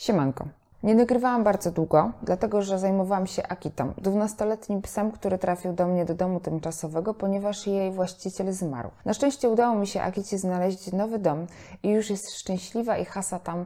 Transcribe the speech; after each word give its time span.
Siemanko. 0.00 0.48
Nie 0.82 0.94
nagrywałam 0.94 1.44
bardzo 1.44 1.70
długo, 1.70 2.12
dlatego 2.22 2.62
że 2.62 2.78
zajmowałam 2.78 3.26
się 3.26 3.46
Akitą, 3.48 3.92
dwunastoletnim 3.98 4.82
psem, 4.82 5.12
który 5.12 5.38
trafił 5.38 5.72
do 5.72 5.86
mnie 5.86 6.04
do 6.04 6.14
domu 6.14 6.40
tymczasowego, 6.40 7.14
ponieważ 7.14 7.66
jej 7.66 7.92
właściciel 7.92 8.52
zmarł. 8.52 8.90
Na 9.04 9.14
szczęście 9.14 9.48
udało 9.48 9.74
mi 9.74 9.86
się 9.86 10.02
Akicie 10.02 10.38
znaleźć 10.38 10.92
nowy 10.92 11.18
dom 11.18 11.46
i 11.82 11.88
już 11.88 12.10
jest 12.10 12.30
szczęśliwa 12.30 12.98
i 12.98 13.04
hasa 13.04 13.38
tam 13.38 13.60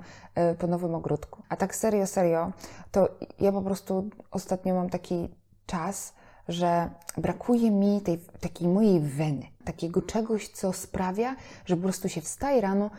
y, 0.52 0.54
po 0.54 0.66
nowym 0.66 0.94
ogródku. 0.94 1.42
A 1.48 1.56
tak 1.56 1.76
serio, 1.76 2.06
serio, 2.06 2.52
to 2.92 3.08
ja 3.40 3.52
po 3.52 3.62
prostu 3.62 4.04
ostatnio 4.30 4.74
mam 4.74 4.90
taki 4.90 5.28
czas, 5.66 6.12
że 6.48 6.90
brakuje 7.16 7.70
mi 7.70 8.00
tej 8.00 8.18
takiej 8.40 8.68
mojej 8.68 9.00
weny, 9.00 9.46
takiego 9.64 10.02
czegoś, 10.02 10.48
co 10.48 10.72
sprawia, 10.72 11.36
że 11.66 11.76
po 11.76 11.82
prostu 11.82 12.08
się 12.08 12.20
wstaje 12.20 12.60
rano 12.60 12.90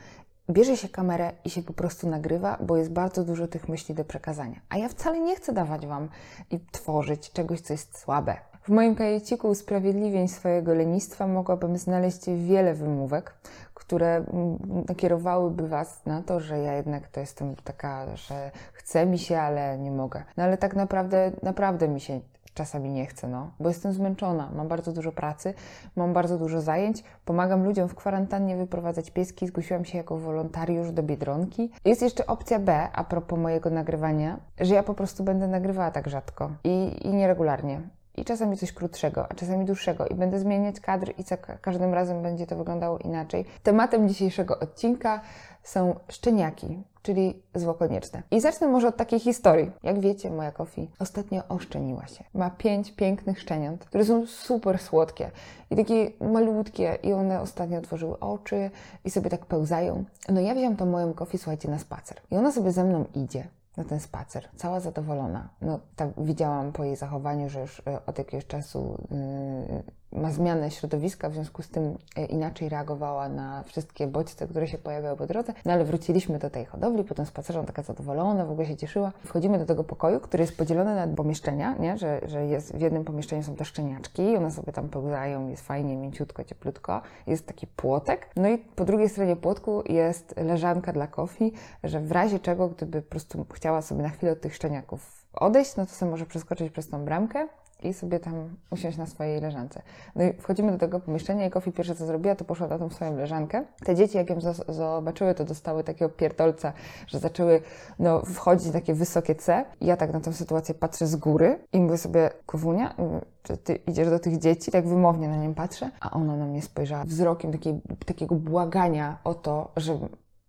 bierze 0.49 0.77
się 0.77 0.89
kamerę 0.89 1.31
i 1.45 1.49
się 1.49 1.63
po 1.63 1.73
prostu 1.73 2.09
nagrywa, 2.09 2.57
bo 2.61 2.77
jest 2.77 2.91
bardzo 2.91 3.23
dużo 3.23 3.47
tych 3.47 3.69
myśli 3.69 3.95
do 3.95 4.05
przekazania. 4.05 4.59
A 4.69 4.77
ja 4.77 4.89
wcale 4.89 5.19
nie 5.19 5.35
chcę 5.35 5.53
dawać 5.53 5.87
Wam 5.87 6.09
i 6.51 6.59
tworzyć 6.71 7.31
czegoś, 7.31 7.61
co 7.61 7.73
jest 7.73 7.97
słabe. 7.97 8.37
W 8.61 8.69
moim 8.69 8.95
kajeciku 8.95 9.49
usprawiedliwień 9.49 10.27
swojego 10.27 10.73
lenistwa 10.73 11.27
mogłabym 11.27 11.77
znaleźć 11.77 12.25
wiele 12.29 12.73
wymówek, 12.73 13.33
które 13.73 14.15
mm, 14.15 14.57
nakierowałyby 14.87 15.67
Was 15.67 16.05
na 16.05 16.23
to, 16.23 16.39
że 16.39 16.59
ja 16.59 16.73
jednak 16.73 17.07
to 17.07 17.19
jestem 17.19 17.55
taka, 17.55 18.15
że 18.15 18.51
chce 18.73 19.05
mi 19.05 19.19
się, 19.19 19.39
ale 19.39 19.77
nie 19.77 19.91
mogę. 19.91 20.23
No 20.37 20.43
ale 20.43 20.57
tak 20.57 20.75
naprawdę, 20.75 21.31
naprawdę 21.43 21.87
mi 21.87 22.01
się 22.01 22.19
czasami 22.55 22.89
nie 22.89 23.05
chcę, 23.05 23.27
no, 23.27 23.51
bo 23.59 23.69
jestem 23.69 23.93
zmęczona, 23.93 24.49
mam 24.55 24.67
bardzo 24.67 24.91
dużo 24.91 25.11
pracy, 25.11 25.53
mam 25.95 26.13
bardzo 26.13 26.37
dużo 26.37 26.61
zajęć, 26.61 27.03
pomagam 27.25 27.63
ludziom 27.63 27.89
w 27.89 27.95
kwarantannie 27.95 28.57
wyprowadzać 28.57 29.11
pieski, 29.11 29.47
zgłosiłam 29.47 29.85
się 29.85 29.97
jako 29.97 30.17
wolontariusz 30.17 30.91
do 30.91 31.03
Biedronki. 31.03 31.71
Jest 31.85 32.01
jeszcze 32.01 32.27
opcja 32.27 32.59
B, 32.59 32.87
a 32.93 33.03
propos 33.03 33.39
mojego 33.39 33.69
nagrywania, 33.69 34.39
że 34.59 34.75
ja 34.75 34.83
po 34.83 34.93
prostu 34.93 35.23
będę 35.23 35.47
nagrywała 35.47 35.91
tak 35.91 36.09
rzadko 36.09 36.51
i, 36.63 37.07
i 37.07 37.13
nieregularnie. 37.13 37.81
I 38.17 38.25
czasami 38.25 38.57
coś 38.57 38.71
krótszego, 38.71 39.31
a 39.31 39.33
czasami 39.33 39.65
dłuższego, 39.65 40.07
i 40.07 40.15
będę 40.15 40.39
zmieniać 40.39 40.79
kadr, 40.79 41.13
i 41.17 41.23
za 41.23 41.37
każdym 41.37 41.93
razem 41.93 42.21
będzie 42.21 42.47
to 42.47 42.55
wyglądało 42.55 42.97
inaczej. 42.97 43.45
Tematem 43.63 44.09
dzisiejszego 44.09 44.59
odcinka 44.59 45.21
są 45.65 45.99
szczeniaki, 46.09 46.83
czyli 47.01 47.43
zło 47.55 47.73
konieczne. 47.73 48.23
I 48.31 48.41
zacznę 48.41 48.67
może 48.67 48.87
od 48.87 48.97
takiej 48.97 49.19
historii. 49.19 49.71
Jak 49.83 49.99
wiecie, 49.99 50.29
moja 50.29 50.51
Kofi 50.51 50.89
ostatnio 50.99 51.41
oszczeniła 51.49 52.07
się. 52.07 52.23
Ma 52.33 52.49
pięć 52.49 52.91
pięknych 52.91 53.39
szczeniąt, 53.39 53.85
które 53.85 54.05
są 54.05 54.25
super 54.25 54.79
słodkie 54.79 55.31
i 55.71 55.75
takie 55.75 56.11
malutkie 56.21 56.97
i 57.03 57.13
one 57.13 57.41
ostatnio 57.41 57.79
otworzyły 57.79 58.19
oczy 58.19 58.71
i 59.05 59.11
sobie 59.11 59.29
tak 59.29 59.45
pełzają. 59.45 60.03
No 60.29 60.41
ja 60.41 60.53
wziąłem 60.53 60.75
tą 60.75 60.85
moją 60.85 61.13
Kofi, 61.13 61.37
słuchajcie, 61.37 61.69
na 61.69 61.79
spacer. 61.79 62.17
I 62.31 62.37
ona 62.37 62.51
sobie 62.51 62.71
ze 62.71 62.83
mną 62.83 63.05
idzie 63.15 63.47
na 63.77 63.83
ten 63.83 63.99
spacer, 63.99 64.49
cała 64.55 64.79
zadowolona. 64.79 65.49
No, 65.61 65.79
tak 65.95 66.09
widziałam 66.17 66.71
po 66.71 66.83
jej 66.83 66.95
zachowaniu, 66.95 67.49
że 67.49 67.61
już 67.61 67.81
e, 67.87 67.99
od 68.05 68.17
jakiegoś 68.17 68.47
czasu 68.47 68.97
yy, 69.11 69.83
ma 70.15 70.31
zmianę 70.31 70.71
środowiska, 70.71 71.29
w 71.29 71.33
związku 71.33 71.61
z 71.61 71.69
tym 71.69 71.97
yy, 72.17 72.25
inaczej 72.25 72.69
reagowała 72.69 73.29
na 73.29 73.63
wszystkie 73.63 74.07
bodźce, 74.07 74.47
które 74.47 74.67
się 74.67 74.77
pojawiały 74.77 75.17
po 75.17 75.27
drodze. 75.27 75.53
No 75.65 75.73
ale 75.73 75.85
wróciliśmy 75.85 76.39
do 76.39 76.49
tej 76.49 76.65
hodowli, 76.65 77.03
po 77.03 77.15
tym 77.15 77.25
spacerze 77.25 77.59
ona 77.59 77.67
taka 77.67 77.81
zadowolona, 77.81 78.45
w 78.45 78.51
ogóle 78.51 78.67
się 78.67 78.77
cieszyła. 78.77 79.11
Wchodzimy 79.25 79.59
do 79.59 79.65
tego 79.65 79.83
pokoju, 79.83 80.19
który 80.19 80.43
jest 80.43 80.57
podzielony 80.57 80.95
na 80.95 81.15
pomieszczenia, 81.15 81.75
nie? 81.79 81.97
Że, 81.97 82.21
że 82.27 82.45
jest, 82.45 82.75
w 82.75 82.81
jednym 82.81 83.03
pomieszczeniu 83.03 83.43
są 83.43 83.55
te 83.55 83.65
szczeniaczki, 83.65 84.37
one 84.37 84.51
sobie 84.51 84.73
tam 84.73 84.89
pełzają, 84.89 85.49
jest 85.49 85.67
fajnie, 85.67 85.97
mięciutko, 85.97 86.43
cieplutko. 86.43 87.01
Jest 87.27 87.47
taki 87.47 87.67
płotek. 87.67 88.29
No 88.35 88.49
i 88.49 88.57
po 88.57 88.85
drugiej 88.85 89.09
stronie 89.09 89.35
płotku 89.35 89.83
jest 89.85 90.35
leżanka 90.37 90.93
dla 90.93 91.07
Kofi, 91.07 91.51
że 91.83 91.99
w 91.99 92.11
razie 92.11 92.39
czego, 92.39 92.69
gdyby 92.69 93.01
po 93.01 93.09
prostu 93.09 93.45
chciała 93.53 93.81
sobie 93.81 94.03
na 94.03 94.09
chwilę 94.09 94.31
od 94.31 94.41
tych 94.41 94.55
szczeniaków 94.55 95.25
odejść, 95.33 95.75
no 95.75 95.85
to 95.85 95.91
sobie 95.91 96.11
może 96.11 96.25
przeskoczyć 96.25 96.71
przez 96.71 96.89
tą 96.89 97.05
bramkę 97.05 97.47
i 97.83 97.93
sobie 97.93 98.19
tam 98.19 98.49
usiąść 98.69 98.97
na 98.97 99.05
swojej 99.05 99.41
leżance. 99.41 99.81
No 100.15 100.23
i 100.23 100.33
wchodzimy 100.33 100.71
do 100.71 100.77
tego 100.77 100.99
pomieszczenia 100.99 101.45
i 101.45 101.49
Kofi 101.49 101.71
pierwsze 101.71 101.95
co 101.95 102.05
zrobiła, 102.05 102.35
to 102.35 102.45
poszła 102.45 102.67
na 102.67 102.79
tą 102.79 102.89
swoją 102.89 103.17
leżankę. 103.17 103.63
Te 103.85 103.95
dzieci, 103.95 104.17
jak 104.17 104.29
ją 104.29 104.39
zobaczyły, 104.67 105.33
to 105.33 105.45
dostały 105.45 105.83
takiego 105.83 106.09
pierdolca, 106.09 106.73
że 107.07 107.19
zaczęły 107.19 107.61
no, 107.99 108.21
wchodzić 108.21 108.73
takie 108.73 108.93
wysokie 108.93 109.35
C. 109.35 109.65
Ja 109.81 109.97
tak 109.97 110.13
na 110.13 110.19
tę 110.19 110.33
sytuację 110.33 110.75
patrzę 110.75 111.07
z 111.07 111.15
góry 111.15 111.59
i 111.73 111.79
mówię 111.79 111.97
sobie, 111.97 112.29
Kowunia, 112.45 112.95
czy 113.43 113.57
ty 113.57 113.75
idziesz 113.75 114.09
do 114.09 114.19
tych 114.19 114.37
dzieci? 114.37 114.71
Tak 114.71 114.87
wymownie 114.87 115.27
na 115.27 115.37
nim 115.37 115.53
patrzę, 115.53 115.91
a 115.99 116.11
ona 116.11 116.35
na 116.35 116.45
mnie 116.45 116.61
spojrzała 116.61 117.05
wzrokiem 117.05 117.51
takiej, 117.51 117.81
takiego 118.05 118.35
błagania 118.35 119.17
o 119.23 119.33
to, 119.33 119.71
że 119.77 119.99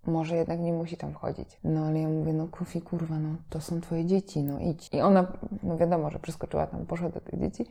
może 0.06 0.37
jednak 0.37 0.61
nie 0.61 0.72
musi 0.72 0.97
tam 0.97 1.12
wchodzić. 1.12 1.61
No 1.65 1.87
ale 1.87 2.00
ja 2.00 2.09
mówię, 2.09 2.33
no 2.33 2.49
Kofi, 2.49 2.83
kurwa, 2.83 3.19
no 3.19 3.28
to 3.49 3.61
są 3.61 3.81
twoje 3.81 4.05
dzieci, 4.05 4.43
no 4.43 4.59
idź. 4.59 4.89
I 4.93 5.00
ona, 5.00 5.27
no 5.62 5.77
wiadomo, 5.77 6.11
że 6.11 6.19
przeskoczyła 6.19 6.67
tam, 6.67 6.87
poszła 6.87 7.09
do 7.09 7.21
tych 7.21 7.41
dzieci, 7.41 7.67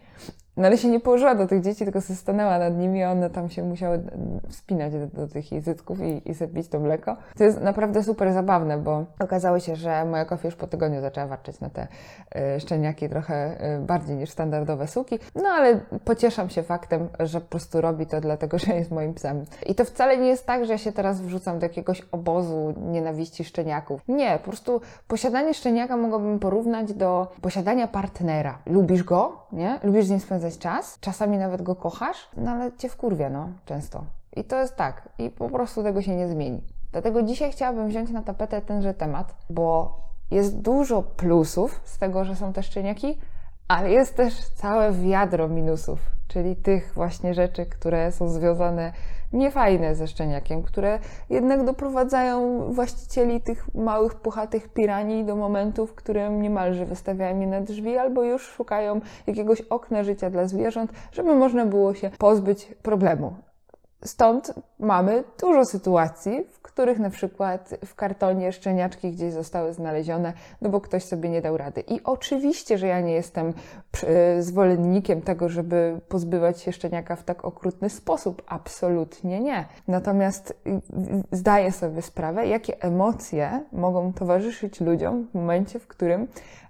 no 0.57 0.68
ale 0.68 0.78
się 0.78 0.88
nie 0.88 1.00
położyła 1.00 1.35
do 1.35 1.47
tych 1.47 1.62
dzieci, 1.62 1.84
tylko 1.84 2.01
się 2.01 2.16
stanęła 2.16 2.59
nad 2.59 2.78
nimi, 2.78 3.03
a 3.03 3.12
one 3.12 3.29
tam 3.29 3.50
się 3.50 3.63
musiały 3.63 4.03
wspinać 4.50 4.94
do, 4.94 5.07
do 5.07 5.28
tych 5.28 5.51
języków 5.51 6.00
i, 6.01 6.22
i 6.59 6.63
to 6.63 6.79
mleko. 6.79 7.18
To 7.38 7.44
jest 7.44 7.62
naprawdę 7.62 8.03
super 8.03 8.34
zabawne, 8.34 8.78
bo 8.78 9.06
okazało 9.19 9.59
się, 9.59 9.75
że 9.75 10.06
moja 10.06 10.25
Kofi 10.25 10.47
już 10.47 10.56
po 10.56 10.67
tygodniu 10.67 11.02
zaczęła 11.02 11.28
warczeć 11.28 11.59
na 11.59 11.69
te 11.69 11.88
y, 12.56 12.59
szczeniaki 12.59 13.09
trochę 13.09 13.57
y, 13.75 13.79
bardziej 13.79 14.16
niż 14.16 14.29
standardowe 14.29 14.88
suki. 14.88 15.19
No 15.35 15.50
ale 15.50 15.79
pocieszam 16.06 16.50
się 16.50 16.63
faktem, 16.63 17.09
że 17.19 17.41
po 17.41 17.47
prostu 17.47 17.81
robi 17.81 18.06
to 18.06 18.22
dlatego, 18.22 18.59
że 18.59 18.75
jest 18.75 18.91
moim 18.91 19.13
psem. 19.13 19.46
I 19.66 19.75
to 19.75 19.85
wcale 19.85 20.17
nie 20.17 20.28
jest 20.28 20.46
tak, 20.46 20.66
że 20.66 20.72
ja 20.72 20.78
się 20.78 20.91
teraz 20.91 21.22
wrzucam 21.22 21.59
do 21.59 21.66
jakiegoś 21.66 22.02
obozu 22.25 22.73
nienawiści 22.77 23.43
szczeniaków. 23.43 24.01
Nie, 24.07 24.37
po 24.37 24.43
prostu 24.43 24.81
posiadanie 25.07 25.53
szczeniaka 25.53 25.97
mogłabym 25.97 26.39
porównać 26.39 26.93
do 26.93 27.31
posiadania 27.41 27.87
partnera. 27.87 28.57
Lubisz 28.65 29.03
go, 29.03 29.47
nie? 29.51 29.79
Lubisz 29.83 30.05
z 30.05 30.09
nim 30.09 30.19
spędzać 30.19 30.57
czas, 30.57 30.97
czasami 30.99 31.37
nawet 31.37 31.61
go 31.61 31.75
kochasz, 31.75 32.29
no 32.37 32.51
ale 32.51 32.71
cię 32.71 32.89
wkurwia, 32.89 33.29
no, 33.29 33.49
często. 33.65 34.03
I 34.35 34.43
to 34.43 34.55
jest 34.55 34.75
tak. 34.75 35.09
I 35.19 35.29
po 35.29 35.49
prostu 35.49 35.83
tego 35.83 36.01
się 36.01 36.15
nie 36.15 36.27
zmieni. 36.27 36.61
Dlatego 36.91 37.23
dzisiaj 37.23 37.51
chciałabym 37.51 37.87
wziąć 37.87 38.09
na 38.09 38.21
tapetę 38.21 38.61
tenże 38.61 38.93
temat, 38.93 39.35
bo 39.49 39.99
jest 40.31 40.61
dużo 40.61 41.01
plusów 41.03 41.81
z 41.83 41.97
tego, 41.97 42.25
że 42.25 42.35
są 42.35 42.53
te 42.53 42.63
szczeniaki, 42.63 43.17
ale 43.67 43.91
jest 43.91 44.15
też 44.15 44.49
całe 44.49 44.91
wiadro 44.91 45.47
minusów, 45.47 45.99
czyli 46.27 46.55
tych 46.55 46.93
właśnie 46.93 47.33
rzeczy, 47.33 47.65
które 47.65 48.11
są 48.11 48.29
związane 48.29 48.91
niefajne 49.35 49.96
ze 49.96 50.07
szczeniakiem, 50.07 50.63
które 50.63 51.00
jednak 51.29 51.66
doprowadzają 51.66 52.59
właścicieli 52.73 53.41
tych 53.41 53.75
małych, 53.75 54.16
puchatych 54.16 54.69
piranii 54.69 55.23
do 55.25 55.35
momentu, 55.35 55.88
w 55.88 55.96
którym 55.96 56.41
niemalże 56.41 56.85
wystawiają 56.85 57.40
je 57.40 57.47
na 57.47 57.62
drzwi 57.62 57.97
albo 57.97 58.23
już 58.23 58.41
szukają 58.47 59.01
jakiegoś 59.28 59.62
okna 59.62 60.03
życia 60.03 60.29
dla 60.29 60.47
zwierząt, 60.47 60.91
żeby 61.12 61.35
można 61.35 61.66
było 61.66 61.94
się 61.94 62.09
pozbyć 62.18 62.66
problemu. 62.66 63.35
Stąd 64.03 64.53
mamy 64.79 65.23
dużo 65.41 65.66
sytuacji, 65.66 66.44
w 66.51 66.61
których 66.61 67.00
na 67.00 67.09
przykład 67.09 67.69
w 67.85 67.95
kartonie 67.95 68.51
szczeniaczki 68.51 69.11
gdzieś 69.11 69.33
zostały 69.33 69.73
znalezione, 69.73 70.33
no 70.61 70.69
bo 70.69 70.81
ktoś 70.81 71.03
sobie 71.03 71.29
nie 71.29 71.41
dał 71.41 71.57
rady. 71.57 71.81
I 71.81 72.03
oczywiście, 72.03 72.78
że 72.78 72.88
ja 72.88 73.01
nie 73.01 73.13
jestem 73.13 73.53
zwolennikiem 74.39 75.22
tego, 75.22 75.50
żeby 75.50 76.00
pozbywać 76.09 76.61
się 76.61 76.72
szczeniaka 76.72 77.16
w 77.16 77.23
tak 77.23 77.45
okrutny 77.45 77.89
sposób. 77.89 78.41
Absolutnie 78.47 79.39
nie. 79.39 79.66
Natomiast 79.88 80.53
y, 80.67 80.81
zdaję 81.31 81.72
sobie 81.72 82.01
sprawę, 82.01 82.47
jakie 82.47 82.81
emocje 82.81 83.63
mogą 83.72 84.13
towarzyszyć 84.13 84.81
ludziom 84.81 85.28
w 85.28 85.34
momencie, 85.34 85.79
w 85.79 85.88
którym 85.88 86.28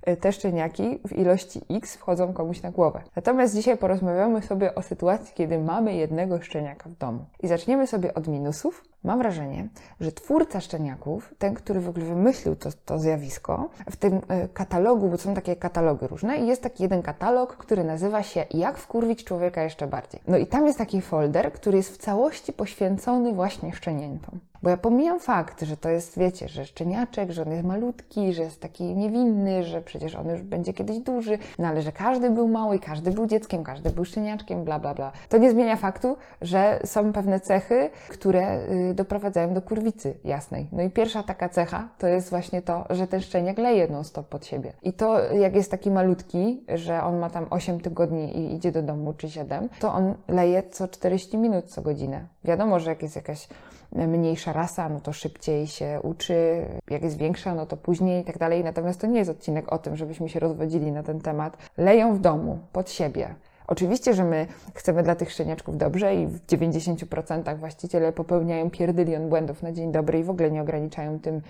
y, 0.07 0.17
te 0.17 0.31
szczeniaki 0.31 0.99
w 1.07 1.13
ilości 1.13 1.61
X 1.69 1.95
wchodzą 1.95 2.33
komuś 2.33 2.61
na 2.61 2.71
głowę. 2.71 3.01
Natomiast 3.15 3.55
dzisiaj 3.55 3.77
porozmawiamy 3.77 4.41
sobie 4.41 4.75
o 4.75 4.81
sytuacji, 4.81 5.33
kiedy 5.35 5.59
mamy 5.59 5.95
jednego 5.95 6.41
szczeniaka 6.41 6.89
w 6.89 6.97
domu. 6.97 7.14
I 7.43 7.47
zaczniemy 7.47 7.87
sobie 7.87 8.13
od 8.13 8.27
minusów, 8.27 8.83
Mam 9.05 9.19
wrażenie, 9.19 9.67
że 10.01 10.11
twórca 10.11 10.61
szczeniaków, 10.61 11.33
ten, 11.37 11.53
który 11.53 11.81
w 11.81 11.89
ogóle 11.89 12.05
wymyślił 12.05 12.55
to, 12.55 12.69
to 12.85 12.99
zjawisko, 12.99 13.69
w 13.91 13.95
tym 13.95 14.21
e, 14.27 14.47
katalogu, 14.47 15.09
bo 15.09 15.17
są 15.17 15.33
takie 15.33 15.55
katalogi 15.55 16.07
różne, 16.07 16.37
jest 16.37 16.63
taki 16.63 16.83
jeden 16.83 17.01
katalog, 17.01 17.57
który 17.57 17.83
nazywa 17.83 18.23
się 18.23 18.45
Jak 18.53 18.77
wkurwić 18.77 19.23
człowieka 19.23 19.63
jeszcze 19.63 19.87
bardziej. 19.87 20.21
No 20.27 20.37
i 20.37 20.47
tam 20.47 20.65
jest 20.65 20.77
taki 20.77 21.01
folder, 21.01 21.53
który 21.53 21.77
jest 21.77 21.93
w 21.93 21.97
całości 21.97 22.53
poświęcony 22.53 23.33
właśnie 23.33 23.73
szczeniętom. 23.73 24.39
Bo 24.65 24.69
ja 24.69 24.77
pomijam 24.77 25.19
fakt, 25.19 25.61
że 25.61 25.77
to 25.77 25.89
jest, 25.89 26.19
wiecie, 26.19 26.47
że 26.47 26.65
szczeniaczek, 26.65 27.31
że 27.31 27.41
on 27.41 27.51
jest 27.51 27.63
malutki, 27.63 28.33
że 28.33 28.43
jest 28.43 28.61
taki 28.61 28.83
niewinny, 28.83 29.63
że 29.63 29.81
przecież 29.81 30.15
on 30.15 30.29
już 30.29 30.41
będzie 30.41 30.73
kiedyś 30.73 30.99
duży, 30.99 31.37
no 31.59 31.67
ale 31.67 31.81
że 31.81 31.91
każdy 31.91 32.29
był 32.29 32.47
mały, 32.47 32.79
każdy 32.79 33.11
był 33.11 33.25
dzieckiem, 33.25 33.63
każdy 33.63 33.89
był 33.89 34.05
szczeniaczkiem, 34.05 34.63
bla, 34.63 34.79
bla, 34.79 34.93
bla. 34.93 35.11
To 35.29 35.37
nie 35.37 35.51
zmienia 35.51 35.75
faktu, 35.75 36.17
że 36.41 36.79
są 36.85 37.13
pewne 37.13 37.39
cechy, 37.39 37.89
które 38.09 38.59
doprowadzają 38.95 39.53
do 39.53 39.61
kurwicy 39.61 40.17
jasnej. 40.23 40.67
No 40.71 40.83
i 40.83 40.89
pierwsza 40.89 41.23
taka 41.23 41.49
cecha 41.49 41.89
to 41.97 42.07
jest 42.07 42.29
właśnie 42.29 42.61
to, 42.61 42.85
że 42.89 43.07
ten 43.07 43.21
szczeniak 43.21 43.57
leje 43.57 43.87
non-stop 43.87 44.27
pod 44.27 44.45
siebie. 44.45 44.73
I 44.83 44.93
to 44.93 45.33
jak 45.33 45.55
jest 45.55 45.71
taki 45.71 45.91
malutki, 45.91 46.63
że 46.75 47.03
on 47.03 47.19
ma 47.19 47.29
tam 47.29 47.47
8 47.49 47.79
tygodni 47.79 48.37
i 48.37 48.55
idzie 48.55 48.71
do 48.71 48.81
domu, 48.81 49.13
czy 49.13 49.29
7, 49.29 49.69
to 49.79 49.93
on 49.93 50.13
leje 50.27 50.63
co 50.63 50.87
40 50.87 51.37
minut 51.37 51.65
co 51.65 51.81
godzinę. 51.81 52.25
Wiadomo, 52.43 52.79
że 52.79 52.89
jak 52.89 53.01
jest 53.01 53.15
jakaś 53.15 53.47
mniejsza 53.91 54.53
rasa, 54.53 54.89
no 54.89 54.99
to 54.99 55.13
szybciej 55.13 55.67
się 55.67 55.99
uczy, 56.03 56.65
jak 56.89 57.03
jest 57.03 57.17
większa, 57.17 57.55
no 57.55 57.65
to 57.65 57.77
później 57.77 58.21
i 58.21 58.25
tak 58.25 58.37
dalej. 58.37 58.63
Natomiast 58.63 59.01
to 59.01 59.07
nie 59.07 59.19
jest 59.19 59.31
odcinek 59.31 59.71
o 59.71 59.77
tym, 59.77 59.95
żebyśmy 59.95 60.29
się 60.29 60.39
rozwodzili 60.39 60.91
na 60.91 61.03
ten 61.03 61.21
temat. 61.21 61.57
Leją 61.77 62.15
w 62.15 62.19
domu, 62.19 62.59
pod 62.71 62.89
siebie. 62.89 63.35
Oczywiście, 63.67 64.13
że 64.13 64.23
my 64.23 64.47
chcemy 64.73 65.03
dla 65.03 65.15
tych 65.15 65.31
szczeniaczków 65.31 65.77
dobrze 65.77 66.15
i 66.15 66.27
w 66.27 66.45
90% 66.45 67.57
właściciele 67.57 68.13
popełniają 68.13 68.69
pierdylion 68.69 69.29
błędów 69.29 69.63
na 69.63 69.71
dzień 69.71 69.91
dobry 69.91 70.19
i 70.19 70.23
w 70.23 70.29
ogóle 70.29 70.51
nie 70.51 70.61
ograniczają 70.61 71.19
tym 71.19 71.41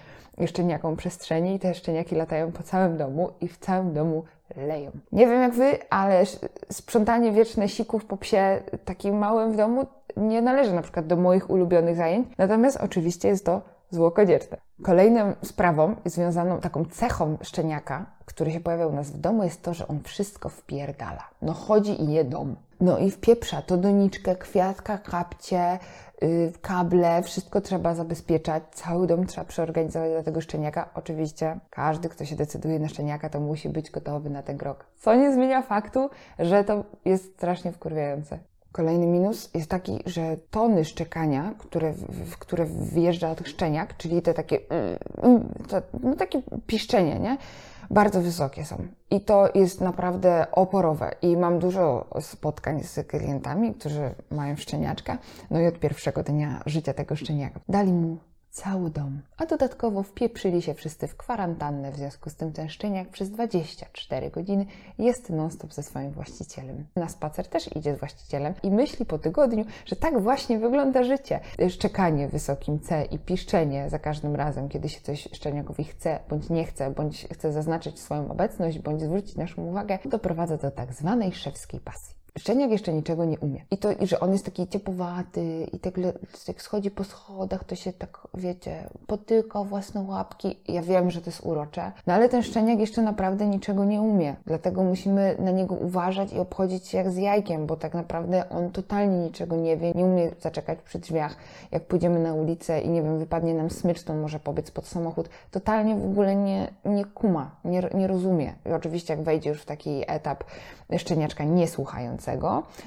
szczeniakom 0.46 0.96
przestrzeni 0.96 1.56
i 1.56 1.60
te 1.60 1.74
szczeniaki 1.74 2.16
latają 2.16 2.52
po 2.52 2.64
całym 2.64 2.98
domu 2.98 3.30
i 3.42 3.48
w 3.48 3.58
całym 3.58 3.94
domu 3.94 4.24
leją. 4.56 4.92
Nie 5.12 5.28
wiem 5.28 5.42
jak 5.42 5.54
wy, 5.54 5.90
ale 5.90 6.24
sprzątanie 6.72 7.32
wieczne 7.32 7.70
sików 7.70 8.06
po 8.06 8.18
psie 8.18 8.60
takim 8.86 9.18
małym 9.18 9.52
w 9.52 9.56
domu 9.56 9.86
nie 10.18 10.42
należy 10.42 10.74
na 10.74 10.82
przykład 10.82 11.08
do 11.08 11.16
moich 11.16 11.50
ulubionych 11.50 11.96
zajęć, 11.96 12.28
natomiast 12.38 12.78
oczywiście 12.78 13.28
jest 13.28 13.46
to 13.46 13.62
zło 13.90 14.12
kodzierne. 14.12 14.58
Kolejną 14.84 15.34
sprawą 15.44 15.96
związaną, 16.06 16.60
taką 16.60 16.86
cechą 16.86 17.38
szczeniaka, 17.42 18.06
który 18.26 18.52
się 18.52 18.60
pojawia 18.60 18.88
u 18.88 18.94
nas 18.94 19.12
w 19.12 19.18
domu, 19.18 19.44
jest 19.44 19.62
to, 19.62 19.74
że 19.74 19.88
on 19.88 20.04
wszystko 20.04 20.50
wpierdala. 20.50 21.30
No 21.42 21.54
chodzi 21.54 22.04
i 22.04 22.12
je 22.12 22.24
dom. 22.24 22.56
No 22.82 22.98
i 22.98 23.12
wpieprza 23.12 23.62
to 23.62 23.78
doniczkę, 23.78 24.36
kwiatka, 24.36 24.98
kapcie, 24.98 25.80
yy, 26.22 26.52
kable, 26.62 27.24
wszystko 27.24 27.62
trzeba 27.62 27.96
zabezpieczać, 27.96 28.64
cały 28.72 29.08
dom 29.08 29.26
trzeba 29.26 29.46
przeorganizować 29.46 30.12
dla 30.12 30.24
tego 30.24 30.42
szczeniaka. 30.42 30.90
Oczywiście 30.94 31.60
każdy, 31.70 32.10
kto 32.10 32.26
się 32.26 32.36
decyduje 32.36 32.80
na 32.80 32.88
szczeniaka, 32.88 33.30
to 33.30 33.40
musi 33.40 33.70
być 33.70 33.92
gotowy 33.92 34.30
na 34.30 34.44
ten 34.44 34.58
krok. 34.58 34.86
Co 34.96 35.16
nie 35.16 35.34
zmienia 35.34 35.62
faktu, 35.62 36.10
że 36.40 36.64
to 36.64 36.84
jest 37.06 37.34
strasznie 37.34 37.72
wkurwiające. 37.72 38.40
Kolejny 38.72 39.08
minus 39.08 39.50
jest 39.54 39.70
taki, 39.70 40.00
że 40.06 40.38
tony 40.52 40.86
szczekania, 40.86 41.54
które, 41.58 41.94
w 42.10 42.38
które 42.38 42.66
wjeżdża 42.92 43.36
szczeniak, 43.44 43.98
czyli 43.98 44.22
te 44.22 44.34
takie, 44.34 44.60
mm, 44.70 44.98
mm, 45.24 45.54
no 46.04 46.16
takie 46.16 46.42
piszczenie, 46.68 47.20
nie? 47.20 47.38
Bardzo 47.90 48.22
wysokie 48.22 48.66
są. 48.66 48.88
I 49.12 49.22
to 49.22 49.50
jest 49.56 49.82
naprawdę 49.82 50.48
oporowe. 50.52 51.12
I 51.22 51.38
mam 51.38 51.60
dużo 51.60 52.08
spotkań 52.22 52.84
z 52.84 53.08
klientami, 53.08 53.74
którzy 53.74 54.16
mają 54.32 54.56
szczeniaczka, 54.56 55.18
no 55.52 55.60
i 55.60 55.68
od 55.68 55.80
pierwszego 55.80 56.24
dnia 56.24 56.64
życia 56.66 56.94
tego 56.94 57.16
szczeniaka 57.16 57.60
dali 57.70 57.94
mu 57.94 58.18
cały 58.56 58.90
dom. 58.90 59.22
A 59.38 59.46
dodatkowo 59.46 60.04
wpieprzyli 60.04 60.62
się 60.62 60.74
wszyscy 60.74 61.08
w 61.08 61.18
kwarantannę, 61.18 61.92
w 61.92 61.96
związku 61.96 62.30
z 62.30 62.36
tym 62.36 62.52
ten 62.52 62.70
szczeniak 62.70 63.10
przez 63.10 63.30
24 63.32 64.32
godziny 64.32 64.66
jest 64.98 65.30
non-stop 65.30 65.74
ze 65.74 65.84
swoim 65.84 66.12
właścicielem. 66.12 66.86
Na 66.96 67.10
spacer 67.10 67.48
też 67.48 67.76
idzie 67.76 67.96
z 67.96 68.00
właścicielem 68.00 68.54
i 68.64 68.72
myśli 68.72 69.06
po 69.06 69.20
tygodniu, 69.20 69.66
że 69.86 69.96
tak 69.96 70.22
właśnie 70.22 70.60
wygląda 70.60 71.04
życie. 71.04 71.40
Szczekanie 71.70 72.28
wysokim 72.28 72.80
C 72.80 73.06
i 73.06 73.20
piszczenie 73.20 73.90
za 73.90 74.00
każdym 74.00 74.36
razem, 74.36 74.70
kiedy 74.70 74.90
się 74.90 75.02
coś 75.02 75.28
szczeniakowi 75.34 75.84
chce, 75.84 76.20
bądź 76.30 76.50
nie 76.50 76.66
chce, 76.66 76.92
bądź 76.92 77.28
chce 77.34 77.52
zaznaczyć 77.52 78.00
swoją 78.00 78.32
obecność, 78.32 78.80
bądź 78.80 79.02
zwrócić 79.02 79.36
naszą 79.36 79.66
uwagę, 79.66 80.00
doprowadza 80.06 80.58
do 80.58 80.72
tak 80.72 80.94
zwanej 80.94 81.34
szewskiej 81.34 81.80
pasji. 81.80 82.25
Szczeniak 82.38 82.72
jeszcze 82.72 82.94
niczego 82.94 83.26
nie 83.26 83.40
umie. 83.40 83.66
I 83.72 83.78
to, 83.78 83.90
że 84.02 84.20
on 84.20 84.32
jest 84.32 84.46
taki 84.46 84.68
ciepłowaty 84.68 85.68
i 85.74 85.80
tak 85.80 85.94
jak 86.48 86.62
schodzi 86.62 86.92
po 86.92 87.04
schodach, 87.04 87.64
to 87.64 87.76
się 87.76 87.94
tak, 87.94 88.28
wiecie, 88.34 88.90
potyka 89.08 89.64
własne 89.64 90.02
łapki. 90.02 90.60
Ja 90.68 90.82
wiem, 90.82 91.12
że 91.12 91.22
to 91.22 91.30
jest 91.30 91.46
urocze, 91.46 91.92
no 92.08 92.14
ale 92.14 92.30
ten 92.30 92.44
szczeniak 92.44 92.80
jeszcze 92.80 93.02
naprawdę 93.02 93.46
niczego 93.46 93.86
nie 93.86 94.02
umie. 94.02 94.36
Dlatego 94.46 94.84
musimy 94.84 95.36
na 95.40 95.52
niego 95.52 95.76
uważać 95.76 96.34
i 96.34 96.40
obchodzić 96.40 96.88
się 96.88 96.98
jak 96.98 97.12
z 97.12 97.18
jajkiem, 97.18 97.66
bo 97.66 97.76
tak 97.76 97.94
naprawdę 97.94 98.50
on 98.50 98.72
totalnie 98.72 99.18
niczego 99.18 99.56
nie 99.56 99.78
wie, 99.78 99.92
nie 99.92 100.06
umie 100.06 100.32
zaczekać 100.40 100.80
przy 100.82 101.00
drzwiach. 101.00 101.36
Jak 101.72 101.84
pójdziemy 101.86 102.20
na 102.20 102.34
ulicę 102.34 102.82
i 102.82 102.90
nie 102.90 103.04
wiem, 103.04 103.20
wypadnie 103.20 103.54
nam 103.54 103.70
smycz, 103.70 104.04
to 104.04 104.14
może 104.14 104.40
pobiec 104.40 104.72
pod 104.72 104.88
samochód. 104.88 105.30
Totalnie 105.52 105.96
w 105.96 106.06
ogóle 106.06 106.36
nie, 106.36 106.68
nie 106.86 107.06
kuma, 107.06 107.52
nie, 107.66 107.90
nie 107.94 108.08
rozumie. 108.08 108.54
I 108.66 108.72
oczywiście 108.72 109.14
jak 109.14 109.24
wejdzie 109.24 109.50
już 109.50 109.62
w 109.62 109.66
taki 109.66 110.04
etap 110.08 110.44
szczeniaczka 110.98 111.44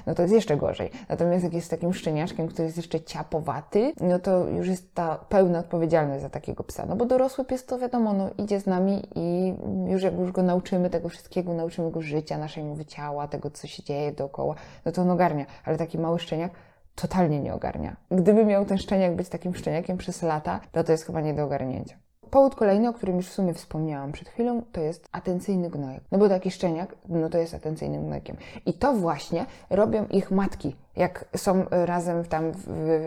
no 0.07 0.15
to 0.15 0.21
jest 0.21 0.33
jeszcze 0.33 0.57
gorzej. 0.57 0.91
Natomiast 1.09 1.43
jak 1.43 1.53
jest 1.53 1.69
takim 1.69 1.93
szczeniaczkiem, 1.93 2.47
który 2.47 2.65
jest 2.65 2.77
jeszcze 2.77 3.01
ciapowaty, 3.01 3.93
no 4.01 4.19
to 4.19 4.47
już 4.47 4.67
jest 4.67 4.95
ta 4.95 5.15
pełna 5.15 5.59
odpowiedzialność 5.59 6.21
za 6.21 6.29
takiego 6.29 6.63
psa. 6.63 6.85
No 6.85 6.95
bo 6.95 7.05
dorosły 7.05 7.45
pies 7.45 7.65
to 7.65 7.79
wiadomo, 7.79 8.13
no 8.13 8.29
idzie 8.37 8.59
z 8.59 8.65
nami 8.65 9.07
i 9.15 9.53
już 9.87 10.03
jak 10.03 10.19
już 10.19 10.31
go 10.31 10.43
nauczymy 10.43 10.89
tego 10.89 11.09
wszystkiego, 11.09 11.53
nauczymy 11.53 11.91
go 11.91 12.01
życia, 12.01 12.37
naszej 12.37 12.63
mowy 12.63 12.85
ciała, 12.85 13.27
tego 13.27 13.51
co 13.51 13.67
się 13.67 13.83
dzieje 13.83 14.11
dookoła, 14.11 14.55
no 14.85 14.91
to 14.91 15.01
on 15.01 15.09
ogarnia. 15.09 15.45
Ale 15.65 15.77
taki 15.77 15.97
mały 15.97 16.19
szczeniak 16.19 16.51
totalnie 16.95 17.39
nie 17.39 17.53
ogarnia. 17.53 17.95
Gdyby 18.11 18.45
miał 18.45 18.65
ten 18.65 18.77
szczeniak 18.77 19.15
być 19.15 19.29
takim 19.29 19.55
szczeniakiem 19.55 19.97
przez 19.97 20.21
lata, 20.21 20.59
to 20.71 20.83
to 20.83 20.91
jest 20.91 21.05
chyba 21.05 21.21
nie 21.21 21.33
do 21.33 21.43
ogarnięcia. 21.43 21.95
Powód 22.31 22.55
kolejny, 22.55 22.89
o 22.89 22.93
którym 22.93 23.15
już 23.15 23.27
w 23.27 23.33
sumie 23.33 23.53
wspomniałam 23.53 24.11
przed 24.11 24.29
chwilą, 24.29 24.61
to 24.71 24.81
jest 24.81 25.09
atencyjny 25.11 25.69
gnojek. 25.69 26.03
No 26.11 26.17
bo 26.17 26.29
taki 26.29 26.51
szczeniak, 26.51 26.95
no 27.07 27.29
to 27.29 27.37
jest 27.37 27.53
atencyjnym 27.53 28.05
gnojkiem. 28.05 28.37
I 28.65 28.73
to 28.73 28.93
właśnie 28.93 29.45
robią 29.69 30.05
ich 30.05 30.31
matki, 30.31 30.75
jak 30.95 31.25
są 31.35 31.65
razem 31.69 32.25
tam, 32.25 32.51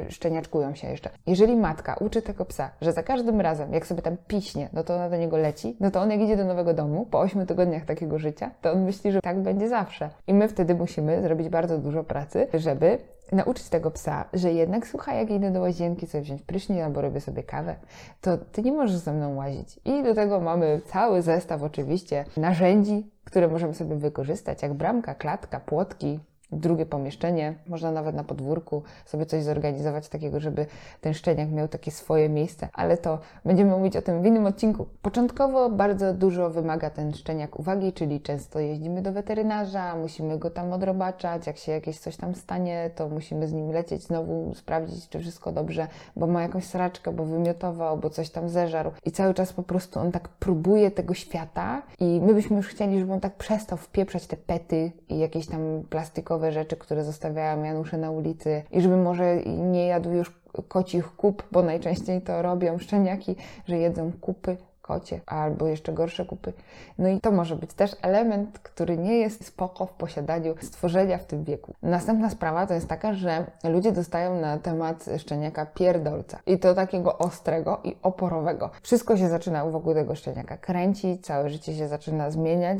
szczeniaczkują 0.08 0.74
się 0.74 0.88
jeszcze. 0.88 1.10
Jeżeli 1.26 1.56
matka 1.56 1.94
uczy 1.94 2.22
tego 2.22 2.44
psa, 2.44 2.70
że 2.80 2.92
za 2.92 3.02
każdym 3.02 3.40
razem, 3.40 3.72
jak 3.72 3.86
sobie 3.86 4.02
tam 4.02 4.16
piśnie, 4.26 4.68
no 4.72 4.84
to 4.84 4.94
ona 4.94 5.10
do 5.10 5.16
niego 5.16 5.36
leci, 5.36 5.76
no 5.80 5.90
to 5.90 6.00
on 6.00 6.10
jak 6.10 6.20
idzie 6.20 6.36
do 6.36 6.44
nowego 6.44 6.74
domu, 6.74 7.06
po 7.10 7.20
8 7.20 7.46
tygodniach 7.46 7.84
takiego 7.84 8.18
życia, 8.18 8.50
to 8.62 8.72
on 8.72 8.82
myśli, 8.84 9.12
że 9.12 9.20
tak 9.20 9.42
będzie 9.42 9.68
zawsze. 9.68 10.10
I 10.26 10.34
my 10.34 10.48
wtedy 10.48 10.74
musimy 10.74 11.22
zrobić 11.22 11.48
bardzo 11.48 11.78
dużo 11.78 12.04
pracy, 12.04 12.46
żeby 12.54 12.98
nauczyć 13.32 13.68
tego 13.68 13.90
psa, 13.90 14.24
że 14.32 14.52
jednak 14.52 14.86
słuchaj, 14.86 15.18
jak 15.18 15.30
idę 15.30 15.50
do 15.50 15.60
łazienki 15.60 16.06
sobie 16.06 16.24
wziąć 16.24 16.42
prysznic 16.42 16.80
albo 16.80 17.00
robię 17.00 17.20
sobie 17.20 17.42
kawę, 17.42 17.76
to 18.20 18.38
ty 18.38 18.62
nie 18.62 18.72
możesz 18.72 18.96
ze 18.96 19.12
mną 19.12 19.36
łazić. 19.36 19.80
I 19.84 20.02
do 20.02 20.14
tego 20.14 20.40
mamy 20.40 20.80
cały 20.86 21.22
zestaw 21.22 21.62
oczywiście 21.62 22.24
narzędzi, 22.36 23.10
które 23.24 23.48
możemy 23.48 23.74
sobie 23.74 23.96
wykorzystać, 23.96 24.62
jak 24.62 24.74
bramka, 24.74 25.14
klatka, 25.14 25.60
płotki, 25.60 26.20
drugie 26.52 26.86
pomieszczenie, 26.86 27.54
można 27.66 27.90
nawet 27.90 28.14
na 28.14 28.24
podwórku 28.24 28.82
sobie 29.04 29.26
coś 29.26 29.42
zorganizować 29.42 30.08
takiego, 30.08 30.40
żeby 30.40 30.66
ten 31.00 31.14
szczeniak 31.14 31.50
miał 31.50 31.68
takie 31.68 31.90
swoje 31.90 32.28
miejsce, 32.28 32.68
ale 32.72 32.96
to 32.96 33.18
będziemy 33.44 33.70
mówić 33.70 33.96
o 33.96 34.02
tym 34.02 34.22
w 34.22 34.26
innym 34.26 34.46
odcinku. 34.46 34.86
Początkowo 35.02 35.70
bardzo 35.70 36.14
dużo 36.14 36.50
wymaga 36.50 36.90
ten 36.90 37.14
szczeniak 37.14 37.58
uwagi, 37.58 37.92
czyli 37.92 38.20
często 38.20 38.60
jeździmy 38.60 39.02
do 39.02 39.12
weterynarza, 39.12 39.96
musimy 39.96 40.38
go 40.38 40.50
tam 40.50 40.72
odrobaczać, 40.72 41.46
jak 41.46 41.56
się 41.56 41.72
jakieś 41.72 41.98
coś 41.98 42.16
tam 42.16 42.34
stanie, 42.34 42.90
to 42.94 43.08
musimy 43.08 43.48
z 43.48 43.52
nim 43.52 43.70
lecieć 43.70 44.02
znowu, 44.02 44.54
sprawdzić, 44.54 45.08
czy 45.08 45.20
wszystko 45.20 45.52
dobrze, 45.52 45.86
bo 46.16 46.26
ma 46.26 46.42
jakąś 46.42 46.64
sraczkę, 46.64 47.12
bo 47.12 47.24
wymiotował, 47.24 47.98
bo 47.98 48.10
coś 48.10 48.30
tam 48.30 48.48
zeżarł. 48.48 48.90
I 49.04 49.12
cały 49.12 49.34
czas 49.34 49.52
po 49.52 49.62
prostu 49.62 50.00
on 50.00 50.12
tak 50.12 50.28
próbuje 50.28 50.90
tego 50.90 51.14
świata 51.14 51.82
i 52.00 52.20
my 52.20 52.34
byśmy 52.34 52.56
już 52.56 52.68
chcieli, 52.68 53.00
żeby 53.00 53.12
on 53.12 53.20
tak 53.20 53.34
przestał 53.34 53.78
wpieprzać 53.78 54.26
te 54.26 54.36
pety 54.36 54.92
i 55.08 55.18
jakieś 55.18 55.46
tam 55.46 55.82
plastikowe 55.90 56.41
rzeczy, 56.50 56.76
które 56.76 57.04
zostawiałam 57.04 57.64
Janusze 57.64 57.98
na 57.98 58.10
ulicy 58.10 58.62
i 58.70 58.80
żeby 58.80 58.96
może 58.96 59.36
nie 59.46 59.86
jadł 59.86 60.10
już 60.10 60.32
kocich 60.68 61.16
kup, 61.16 61.42
bo 61.52 61.62
najczęściej 61.62 62.22
to 62.22 62.42
robią 62.42 62.78
szczeniaki, 62.78 63.36
że 63.68 63.78
jedzą 63.78 64.12
kupy 64.20 64.56
kocie, 64.82 65.20
albo 65.26 65.66
jeszcze 65.66 65.92
gorsze 65.92 66.24
kupy. 66.24 66.52
No 66.98 67.08
i 67.08 67.20
to 67.20 67.30
może 67.30 67.56
być 67.56 67.74
też 67.74 67.96
element, 68.02 68.58
który 68.58 68.98
nie 68.98 69.18
jest 69.18 69.46
spoko 69.46 69.86
w 69.86 69.92
posiadaniu 69.92 70.54
stworzenia 70.62 71.18
w 71.18 71.24
tym 71.24 71.44
wieku. 71.44 71.74
Następna 71.82 72.30
sprawa 72.30 72.66
to 72.66 72.74
jest 72.74 72.88
taka, 72.88 73.14
że 73.14 73.46
ludzie 73.64 73.92
dostają 73.92 74.40
na 74.40 74.58
temat 74.58 75.04
szczeniaka 75.18 75.66
pierdolca. 75.66 76.38
I 76.46 76.58
to 76.58 76.74
takiego 76.74 77.18
ostrego 77.18 77.80
i 77.84 77.96
oporowego. 78.02 78.70
Wszystko 78.82 79.16
się 79.16 79.28
zaczyna 79.28 79.66
wokół 79.66 79.94
tego 79.94 80.14
szczeniaka 80.14 80.56
kręcić, 80.56 81.26
całe 81.26 81.50
życie 81.50 81.74
się 81.74 81.88
zaczyna 81.88 82.30
zmieniać 82.30 82.78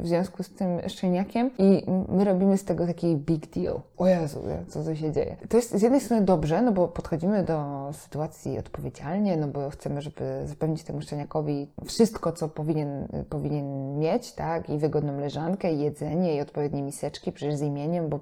w 0.00 0.06
związku 0.06 0.42
z 0.42 0.54
tym 0.54 0.88
szczeniakiem 0.88 1.50
i 1.58 1.86
my 2.08 2.24
robimy 2.24 2.58
z 2.58 2.64
tego 2.64 2.86
taki 2.86 3.16
big 3.16 3.46
deal. 3.46 3.80
O 3.98 4.06
Jezu, 4.06 4.42
co 4.68 4.84
tu 4.84 4.96
się 4.96 5.12
dzieje? 5.12 5.36
To 5.48 5.56
jest 5.56 5.76
z 5.78 5.82
jednej 5.82 6.00
strony 6.00 6.24
dobrze, 6.24 6.62
no 6.62 6.72
bo 6.72 6.88
podchodzimy 6.88 7.42
do 7.42 7.88
sytuacji 7.92 8.58
odpowiedzialnie, 8.58 9.36
no 9.36 9.48
bo 9.48 9.70
chcemy, 9.70 10.02
żeby 10.02 10.42
zapewnić 10.44 10.82
temu 10.82 11.00
szczeniakowi 11.00 11.37
wszystko, 11.84 12.32
co 12.32 12.48
powinien, 12.48 13.08
powinien 13.30 13.98
mieć, 13.98 14.32
tak? 14.32 14.70
I 14.70 14.78
wygodną 14.78 15.20
leżankę, 15.20 15.72
i 15.72 15.78
jedzenie, 15.78 16.36
i 16.36 16.40
odpowiednie 16.40 16.82
miseczki, 16.82 17.32
przecież 17.32 17.56
z 17.56 17.62
imieniem, 17.62 18.08
bo 18.08 18.20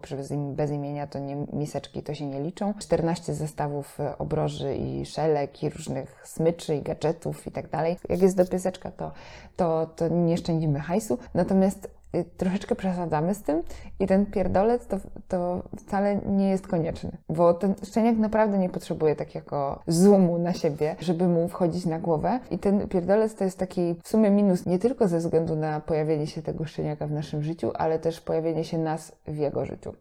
bez 0.55 0.71
imienia 0.71 1.07
to 1.07 1.19
nie, 1.19 1.37
miseczki 1.53 2.03
to 2.03 2.15
się 2.15 2.27
nie 2.27 2.43
liczą. 2.43 2.75
14 2.79 3.35
zestawów 3.35 4.01
e, 4.01 4.19
obroży 4.19 4.75
i 4.75 5.07
szelek, 5.07 5.63
i 5.63 5.71
różnych 5.71 6.23
smyczy, 6.25 6.77
i 6.77 6.83
gadżetów 6.83 7.47
i 7.47 7.51
tak 7.51 7.71
dalej. 7.71 7.97
Jak 8.09 8.23
jest 8.23 8.37
do 8.37 8.47
pieseczka, 8.47 8.91
to, 8.91 9.13
to, 9.57 9.87
to 9.97 10.09
nie 10.09 10.37
szczędzimy 10.37 10.81
hajsu. 10.81 11.19
Natomiast 11.35 11.96
troszeczkę 12.37 12.75
przesadzamy 12.75 13.35
z 13.35 13.43
tym 13.43 13.63
i 14.01 14.07
ten 14.07 14.27
pierdolec 14.27 14.87
to, 14.87 14.97
to 15.29 15.63
wcale 15.79 16.17
nie 16.17 16.51
jest 16.51 16.67
konieczny, 16.67 17.17
bo 17.29 17.55
ten 17.55 17.75
szczeniak 17.85 18.17
naprawdę 18.17 18.59
nie 18.59 18.69
potrzebuje 18.69 19.17
takiego 19.17 19.83
zoomu 19.87 20.39
na 20.39 20.53
siebie, 20.53 20.97
żeby 21.01 21.29
mu 21.29 21.49
wchodzić 21.49 21.87
na 21.87 21.99
głowę 21.99 22.41
i 22.51 22.59
ten 22.59 22.89
pierdolec 22.89 23.35
to 23.35 23.45
jest 23.45 23.59
taki 23.59 23.95
w 24.05 24.09
sumie 24.09 24.31
minus 24.31 24.67
nie 24.67 24.79
tylko 24.79 25.09
ze 25.09 25.19
względu 25.19 25.57
na 25.57 25.81
pojawienie 25.81 26.27
się 26.27 26.43
tego 26.43 26.65
szczeniaka 26.65 27.07
w 27.07 27.13
naszym 27.13 27.43
życiu, 27.43 27.71
ale 27.75 27.99
też 27.99 28.21
pojawienie 28.21 28.65
się 28.65 28.79
nas 28.79 29.13
w 29.27 29.37
jego 29.37 29.65
życiu. 29.65 29.93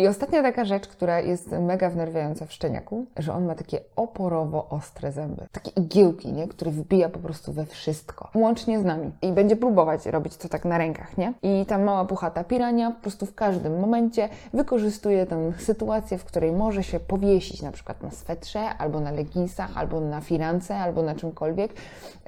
I 0.00 0.08
ostatnia 0.08 0.42
taka 0.42 0.64
rzecz, 0.64 0.88
która 0.88 1.20
jest 1.20 1.50
mega 1.50 1.90
wnerwiająca 1.90 2.46
w 2.46 2.52
szczeniaku, 2.52 3.06
że 3.16 3.34
on 3.34 3.46
ma 3.46 3.54
takie 3.54 3.80
oporowo 3.96 4.68
ostre 4.68 5.12
zęby. 5.12 5.46
Takie 5.52 5.70
igiełki, 5.70 6.32
nie? 6.32 6.48
które 6.48 6.70
wbija 6.70 7.08
po 7.08 7.18
prostu 7.18 7.52
we 7.52 7.66
wszystko. 7.66 8.30
Łącznie 8.34 8.80
z 8.80 8.84
nami. 8.84 9.12
I 9.22 9.32
będzie 9.32 9.56
próbować 9.56 10.06
robić 10.06 10.36
to 10.36 10.48
tak 10.48 10.64
na 10.64 10.78
rękach, 10.78 11.18
nie? 11.18 11.32
I 11.42 11.66
ta 11.66 11.78
mała 11.78 12.04
puchata 12.04 12.44
pirania 12.44 12.90
po 12.90 13.00
prostu 13.00 13.26
w 13.26 13.34
każdym 13.34 13.80
momencie 13.80 14.28
wykorzystuje 14.52 15.26
tę 15.26 15.52
sytuację, 15.58 16.18
w 16.18 16.24
której 16.24 16.52
może 16.52 16.82
się 16.82 17.00
powiesić 17.00 17.62
na 17.62 17.72
przykład 17.72 18.02
na 18.02 18.10
swetrze, 18.10 18.60
albo 18.60 19.00
na 19.00 19.10
leginsach, 19.10 19.78
albo 19.78 20.00
na 20.00 20.20
firance, 20.20 20.76
albo 20.76 21.02
na 21.02 21.14
czymkolwiek 21.14 21.72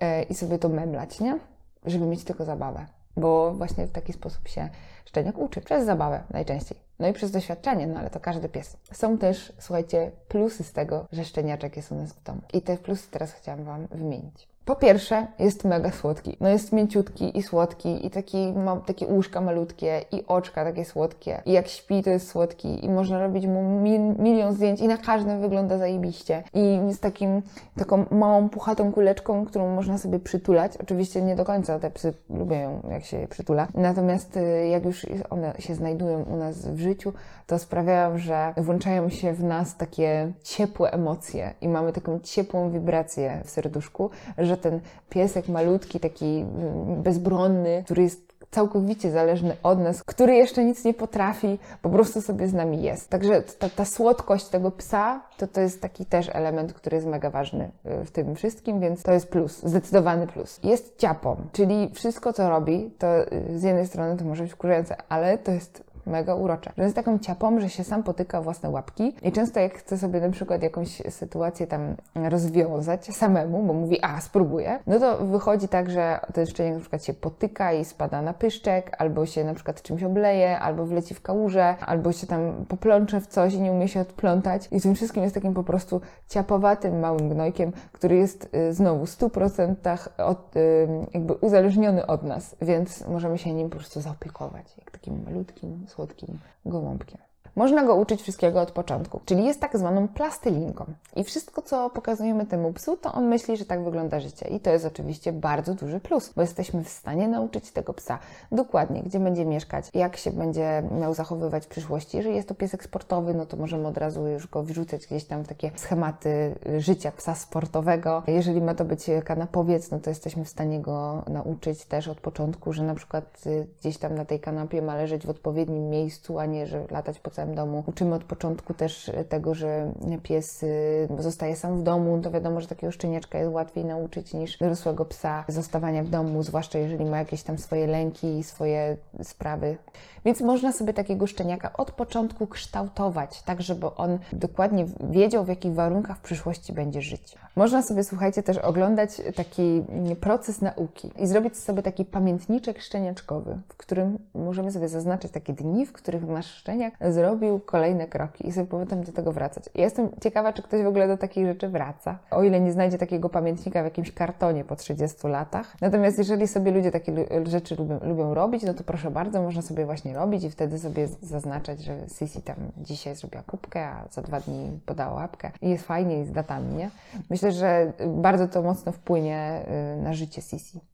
yy, 0.00 0.22
i 0.22 0.34
sobie 0.34 0.58
to 0.58 0.68
memlać, 0.68 1.20
nie? 1.20 1.38
Żeby 1.86 2.06
mieć 2.06 2.24
tylko 2.24 2.44
zabawę. 2.44 2.86
Bo 3.16 3.54
właśnie 3.54 3.86
w 3.86 3.92
taki 3.92 4.12
sposób 4.12 4.48
się 4.48 4.68
szczeniak 5.04 5.38
uczy. 5.38 5.60
Przez 5.60 5.86
zabawę 5.86 6.22
najczęściej. 6.30 6.78
No 7.02 7.08
i 7.08 7.12
przez 7.12 7.30
doświadczenie, 7.30 7.86
no 7.86 8.00
ale 8.00 8.10
to 8.10 8.20
każdy 8.20 8.48
pies. 8.48 8.76
Są 8.92 9.18
też, 9.18 9.52
słuchajcie, 9.58 10.10
plusy 10.28 10.64
z 10.64 10.72
tego, 10.72 11.06
że 11.12 11.24
szczeniaczek 11.24 11.76
jest 11.76 11.92
u 11.92 11.94
nas 11.94 12.12
w 12.12 12.22
domu. 12.22 12.40
I 12.52 12.62
te 12.62 12.76
plusy 12.76 13.10
teraz 13.10 13.32
chciałam 13.32 13.64
Wam 13.64 13.86
wymienić. 13.86 14.51
Po 14.64 14.76
pierwsze, 14.76 15.26
jest 15.38 15.64
mega 15.64 15.90
słodki. 15.90 16.36
No 16.40 16.48
jest 16.48 16.72
mięciutki 16.72 17.38
i 17.38 17.42
słodki 17.42 18.06
i 18.06 18.10
taki, 18.10 18.52
ma 18.52 18.76
takie 18.76 19.06
uszka 19.06 19.40
malutkie 19.40 20.04
i 20.12 20.26
oczka 20.26 20.64
takie 20.64 20.84
słodkie. 20.84 21.42
I 21.46 21.52
jak 21.52 21.68
śpi, 21.68 22.02
to 22.02 22.10
jest 22.10 22.28
słodki 22.28 22.84
i 22.84 22.90
można 22.90 23.18
robić 23.20 23.46
mu 23.46 23.80
mil, 23.80 24.00
milion 24.18 24.54
zdjęć 24.54 24.80
i 24.80 24.88
na 24.88 24.96
każdym 24.96 25.40
wygląda 25.40 25.78
zajebiście. 25.78 26.42
I 26.54 26.78
z 26.92 27.00
takim, 27.00 27.42
taką 27.78 28.04
małą, 28.10 28.48
puchatą 28.48 28.92
kuleczką, 28.92 29.46
którą 29.46 29.74
można 29.74 29.98
sobie 29.98 30.18
przytulać. 30.18 30.76
Oczywiście 30.76 31.22
nie 31.22 31.36
do 31.36 31.44
końca 31.44 31.78
te 31.78 31.90
psy 31.90 32.14
lubią 32.30 32.56
ją, 32.56 32.82
jak 32.90 33.04
się 33.04 33.16
je 33.16 33.28
przytula. 33.28 33.68
Natomiast 33.74 34.36
y, 34.36 34.68
jak 34.68 34.84
już 34.84 35.06
one 35.30 35.54
się 35.58 35.74
znajdują 35.74 36.22
u 36.22 36.36
nas 36.36 36.66
w 36.66 36.80
życiu, 36.80 37.12
to 37.46 37.58
sprawiają, 37.58 38.18
że 38.18 38.54
włączają 38.56 39.08
się 39.08 39.32
w 39.32 39.44
nas 39.44 39.76
takie 39.76 40.32
ciepłe 40.42 40.90
emocje 40.90 41.54
i 41.60 41.68
mamy 41.68 41.92
taką 41.92 42.20
ciepłą 42.20 42.70
wibrację 42.70 43.40
w 43.44 43.50
serduszku, 43.50 44.10
że 44.38 44.51
ten 44.56 44.80
piesek 45.10 45.48
malutki, 45.48 46.00
taki 46.00 46.26
mm, 46.26 47.02
bezbronny, 47.02 47.82
który 47.84 48.02
jest 48.02 48.32
całkowicie 48.52 49.10
zależny 49.10 49.56
od 49.62 49.78
nas, 49.78 50.04
który 50.04 50.34
jeszcze 50.34 50.64
nic 50.64 50.84
nie 50.84 50.94
potrafi, 50.94 51.58
po 51.82 51.90
prostu 51.90 52.20
sobie 52.20 52.48
z 52.48 52.54
nami 52.54 52.82
jest. 52.82 53.10
Także 53.10 53.42
ta, 53.42 53.68
ta 53.68 53.84
słodkość 53.84 54.48
tego 54.48 54.70
psa, 54.70 55.20
to 55.36 55.46
to 55.46 55.60
jest 55.60 55.82
taki 55.82 56.06
też 56.06 56.30
element, 56.32 56.72
który 56.72 56.96
jest 56.96 57.06
mega 57.06 57.30
ważny 57.30 57.70
y, 57.86 58.04
w 58.04 58.10
tym 58.10 58.34
wszystkim, 58.34 58.80
więc 58.80 59.02
to 59.02 59.12
jest 59.12 59.28
plus, 59.28 59.62
zdecydowany 59.62 60.26
plus. 60.26 60.60
Jest 60.62 60.98
ciapą, 60.98 61.36
czyli 61.52 61.90
wszystko 61.94 62.32
co 62.32 62.48
robi, 62.48 62.90
to 62.98 63.32
y, 63.32 63.58
z 63.58 63.62
jednej 63.62 63.86
strony 63.86 64.16
to 64.16 64.24
może 64.24 64.42
być 64.42 64.52
wkurzające, 64.52 64.96
ale 65.08 65.38
to 65.38 65.52
jest 65.52 65.91
mega 66.06 66.34
urocze. 66.34 66.72
Że 66.78 66.82
jest 66.82 66.96
taką 66.96 67.18
ciapą, 67.18 67.60
że 67.60 67.68
się 67.68 67.84
sam 67.84 68.02
potyka 68.02 68.42
własne 68.42 68.70
łapki 68.70 69.14
i 69.22 69.32
często 69.32 69.60
jak 69.60 69.74
chce 69.74 69.98
sobie 69.98 70.20
na 70.20 70.30
przykład 70.30 70.62
jakąś 70.62 71.02
sytuację 71.10 71.66
tam 71.66 71.96
rozwiązać 72.14 73.06
samemu, 73.06 73.62
bo 73.62 73.72
mówi, 73.72 73.98
a 74.02 74.20
spróbuję, 74.20 74.78
no 74.86 74.98
to 74.98 75.18
wychodzi 75.18 75.68
tak, 75.68 75.90
że 75.90 76.20
ten 76.34 76.46
szczeniak 76.46 76.74
na 76.74 76.80
przykład 76.80 77.04
się 77.04 77.14
potyka 77.14 77.72
i 77.72 77.84
spada 77.84 78.22
na 78.22 78.34
pyszczek, 78.34 78.96
albo 78.98 79.26
się 79.26 79.44
na 79.44 79.54
przykład 79.54 79.82
czymś 79.82 80.02
obleje, 80.02 80.58
albo 80.58 80.86
wleci 80.86 81.14
w 81.14 81.22
kałużę, 81.22 81.74
albo 81.80 82.12
się 82.12 82.26
tam 82.26 82.64
poplącze 82.68 83.20
w 83.20 83.26
coś 83.26 83.54
i 83.54 83.60
nie 83.60 83.72
umie 83.72 83.88
się 83.88 84.00
odplątać. 84.00 84.68
I 84.70 84.80
tym 84.80 84.94
wszystkim 84.94 85.22
jest 85.22 85.34
takim 85.34 85.54
po 85.54 85.64
prostu 85.64 86.00
ciapowatym 86.28 87.00
małym 87.00 87.28
gnojkiem, 87.28 87.72
który 87.92 88.16
jest 88.16 88.54
y, 88.54 88.72
znowu 88.72 89.06
w 89.06 89.10
100% 89.10 90.08
od, 90.18 90.56
y, 90.56 90.88
jakby 91.14 91.34
uzależniony 91.34 92.06
od 92.06 92.22
nas, 92.22 92.56
więc 92.62 93.08
możemy 93.08 93.38
się 93.38 93.52
nim 93.52 93.70
po 93.70 93.76
prostu 93.76 94.00
zaopiekować, 94.00 94.76
jak 94.78 94.90
takim 94.90 95.24
malutkim, 95.24 95.84
солодким 95.94 96.40
голомбки. 96.64 97.18
Można 97.56 97.84
go 97.84 97.94
uczyć 97.94 98.22
wszystkiego 98.22 98.60
od 98.60 98.70
początku, 98.70 99.20
czyli 99.24 99.44
jest 99.44 99.60
tak 99.60 99.78
zwaną 99.78 100.08
plastylinką. 100.08 100.84
I 101.16 101.24
wszystko, 101.24 101.62
co 101.62 101.90
pokazujemy 101.90 102.46
temu 102.46 102.72
psu, 102.72 102.96
to 102.96 103.12
on 103.12 103.28
myśli, 103.28 103.56
że 103.56 103.64
tak 103.64 103.84
wygląda 103.84 104.20
życie. 104.20 104.48
I 104.48 104.60
to 104.60 104.70
jest 104.70 104.84
oczywiście 104.84 105.32
bardzo 105.32 105.74
duży 105.74 106.00
plus, 106.00 106.32
bo 106.36 106.42
jesteśmy 106.42 106.84
w 106.84 106.88
stanie 106.88 107.28
nauczyć 107.28 107.70
tego 107.70 107.94
psa 107.94 108.18
dokładnie, 108.52 109.02
gdzie 109.02 109.20
będzie 109.20 109.44
mieszkać, 109.44 109.88
jak 109.94 110.16
się 110.16 110.30
będzie 110.30 110.82
miał 111.00 111.14
zachowywać 111.14 111.64
w 111.64 111.68
przyszłości. 111.68 112.16
Jeżeli 112.16 112.36
jest 112.36 112.48
to 112.48 112.54
piesek 112.54 112.84
sportowy, 112.84 113.34
no 113.34 113.46
to 113.46 113.56
możemy 113.56 113.88
od 113.88 113.98
razu 113.98 114.26
już 114.26 114.46
go 114.48 114.62
wrzucać 114.62 115.06
gdzieś 115.06 115.24
tam 115.24 115.44
w 115.44 115.48
takie 115.48 115.70
schematy 115.76 116.54
życia 116.78 117.12
psa 117.12 117.34
sportowego. 117.34 118.22
Jeżeli 118.26 118.60
ma 118.60 118.74
to 118.74 118.84
być 118.84 119.06
kanapowiec, 119.24 119.90
no 119.90 120.00
to 120.00 120.10
jesteśmy 120.10 120.44
w 120.44 120.48
stanie 120.48 120.80
go 120.80 121.22
nauczyć 121.28 121.84
też 121.84 122.08
od 122.08 122.20
początku, 122.20 122.72
że 122.72 122.82
na 122.82 122.94
przykład 122.94 123.44
gdzieś 123.80 123.98
tam 123.98 124.14
na 124.14 124.24
tej 124.24 124.40
kanapie 124.40 124.82
ma 124.82 124.96
leżeć 124.96 125.26
w 125.26 125.30
odpowiednim 125.30 125.90
miejscu, 125.90 126.38
a 126.38 126.46
nie, 126.46 126.66
że 126.66 126.84
latać 126.90 127.18
po 127.18 127.30
całym 127.30 127.41
całym 127.42 127.54
domu. 127.54 127.84
Uczymy 127.86 128.14
od 128.14 128.24
początku 128.24 128.74
też 128.74 129.10
tego, 129.28 129.54
że 129.54 129.92
pies 130.22 130.62
y, 130.62 131.08
zostaje 131.18 131.56
sam 131.56 131.80
w 131.80 131.82
domu. 131.82 132.20
To 132.22 132.30
wiadomo, 132.30 132.60
że 132.60 132.66
takiego 132.66 132.92
szczeniaczka 132.92 133.38
jest 133.38 133.52
łatwiej 133.52 133.84
nauczyć 133.84 134.34
niż 134.34 134.58
dorosłego 134.58 135.04
psa 135.04 135.44
zostawania 135.48 136.02
w 136.02 136.08
domu, 136.08 136.42
zwłaszcza 136.42 136.78
jeżeli 136.78 137.04
ma 137.04 137.18
jakieś 137.18 137.42
tam 137.42 137.58
swoje 137.58 137.86
lęki 137.86 138.38
i 138.38 138.44
swoje 138.44 138.96
sprawy. 139.22 139.76
Więc 140.24 140.40
można 140.40 140.72
sobie 140.72 140.92
takiego 140.94 141.26
szczeniaka 141.26 141.72
od 141.72 141.90
początku 141.90 142.46
kształtować, 142.46 143.42
tak 143.42 143.62
żeby 143.62 143.94
on 143.94 144.18
dokładnie 144.32 144.86
wiedział, 145.10 145.44
w 145.44 145.48
jakich 145.48 145.74
warunkach 145.74 146.18
w 146.18 146.20
przyszłości 146.20 146.72
będzie 146.72 147.02
żyć. 147.02 147.34
Można 147.56 147.82
sobie, 147.82 148.04
słuchajcie, 148.04 148.42
też 148.42 148.58
oglądać 148.58 149.10
taki 149.34 149.82
proces 150.20 150.60
nauki 150.60 151.10
i 151.18 151.26
zrobić 151.26 151.56
sobie 151.56 151.82
taki 151.82 152.04
pamiętniczek 152.04 152.82
szczeniaczkowy, 152.82 153.58
w 153.68 153.76
którym 153.76 154.18
możemy 154.34 154.72
sobie 154.72 154.88
zaznaczyć 154.88 155.32
takie 155.32 155.52
dni, 155.52 155.86
w 155.86 155.92
których 155.92 156.26
nasz 156.26 156.46
szczeniak 156.46 156.94
zrobił 157.00 157.31
kolejne 157.66 158.06
kroki 158.06 158.48
i 158.48 158.52
sobie 158.52 158.66
potem 158.66 159.04
do 159.04 159.12
tego 159.12 159.32
wracać. 159.32 159.64
Ja 159.74 159.84
jestem 159.84 160.08
ciekawa, 160.20 160.52
czy 160.52 160.62
ktoś 160.62 160.82
w 160.82 160.86
ogóle 160.86 161.08
do 161.08 161.16
takich 161.16 161.46
rzeczy 161.46 161.68
wraca, 161.68 162.18
o 162.30 162.42
ile 162.42 162.60
nie 162.60 162.72
znajdzie 162.72 162.98
takiego 162.98 163.28
pamiętnika 163.28 163.82
w 163.82 163.84
jakimś 163.84 164.12
kartonie 164.12 164.64
po 164.64 164.76
30 164.76 165.28
latach. 165.28 165.76
Natomiast 165.80 166.18
jeżeli 166.18 166.48
sobie 166.48 166.70
ludzie 166.70 166.90
takie 166.90 167.12
rzeczy 167.44 167.76
lubią, 167.76 167.98
lubią 168.02 168.34
robić, 168.34 168.62
no 168.62 168.74
to 168.74 168.84
proszę 168.84 169.10
bardzo, 169.10 169.42
można 169.42 169.62
sobie 169.62 169.84
właśnie 169.84 170.14
robić 170.14 170.44
i 170.44 170.50
wtedy 170.50 170.78
sobie 170.78 171.08
zaznaczać, 171.08 171.80
że 171.80 171.96
Sisi 172.18 172.42
tam 172.42 172.56
dzisiaj 172.76 173.16
zrobiła 173.16 173.42
kubkę, 173.42 173.86
a 173.86 174.04
za 174.10 174.22
dwa 174.22 174.40
dni 174.40 174.80
podała 174.86 175.14
łapkę 175.14 175.50
i 175.62 175.70
jest 175.70 175.86
fajnie 175.86 176.20
i 176.20 176.24
z 176.24 176.32
datami, 176.32 176.74
nie? 176.74 176.90
Myślę, 177.30 177.52
że 177.52 177.92
bardzo 178.06 178.48
to 178.48 178.62
mocno 178.62 178.92
wpłynie 178.92 179.62
y, 179.98 180.02
na 180.02 180.12
życie 180.12 180.42
Sisi. 180.42 180.91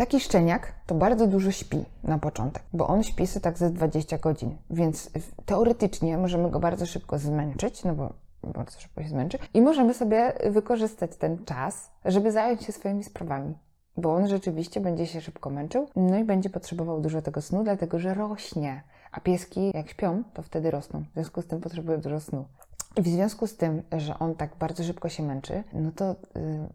Taki 0.00 0.20
szczeniak 0.20 0.72
to 0.86 0.94
bardzo 0.94 1.26
dużo 1.26 1.50
śpi 1.50 1.84
na 2.04 2.18
początek, 2.18 2.62
bo 2.72 2.86
on 2.86 3.02
śpi 3.02 3.26
sobie 3.26 3.42
tak 3.44 3.58
ze 3.58 3.70
20 3.70 4.18
godzin, 4.18 4.56
więc 4.70 5.10
teoretycznie 5.46 6.18
możemy 6.18 6.50
go 6.50 6.60
bardzo 6.60 6.86
szybko 6.86 7.18
zmęczyć, 7.18 7.84
no 7.84 7.94
bo 7.94 8.12
bardzo 8.42 8.80
szybko 8.80 9.02
się 9.02 9.08
zmęczy 9.08 9.38
i 9.54 9.62
możemy 9.62 9.94
sobie 9.94 10.32
wykorzystać 10.50 11.16
ten 11.16 11.44
czas, 11.44 11.90
żeby 12.04 12.32
zająć 12.32 12.62
się 12.62 12.72
swoimi 12.72 13.04
sprawami. 13.04 13.54
Bo 13.96 14.14
on 14.14 14.28
rzeczywiście 14.28 14.80
będzie 14.80 15.06
się 15.06 15.20
szybko 15.20 15.50
męczył, 15.50 15.88
no 15.96 16.18
i 16.18 16.24
będzie 16.24 16.50
potrzebował 16.50 17.00
dużo 17.00 17.22
tego 17.22 17.42
snu, 17.42 17.64
dlatego 17.64 17.98
że 17.98 18.14
rośnie. 18.14 18.82
A 19.12 19.20
pieski, 19.20 19.70
jak 19.74 19.90
śpią, 19.90 20.22
to 20.34 20.42
wtedy 20.42 20.70
rosną. 20.70 21.04
W 21.10 21.14
związku 21.14 21.42
z 21.42 21.46
tym 21.46 21.60
potrzebują 21.60 22.00
dużo 22.00 22.20
snu. 22.20 22.44
W 22.96 23.08
związku 23.08 23.46
z 23.46 23.56
tym, 23.56 23.82
że 23.92 24.18
on 24.18 24.34
tak 24.34 24.56
bardzo 24.56 24.84
szybko 24.84 25.08
się 25.08 25.22
męczy, 25.22 25.62
no 25.72 25.90
to 25.96 26.10
y, 26.12 26.16